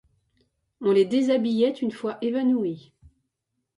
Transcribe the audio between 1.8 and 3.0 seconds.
une fois évanouis.